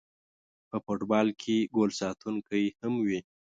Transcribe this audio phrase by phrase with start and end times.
[0.69, 3.19] په فوټبال کې ګول ساتونکی هم وي